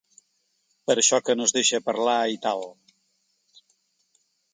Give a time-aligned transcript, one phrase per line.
[0.89, 2.65] Per això que no es deixa parlar i tal.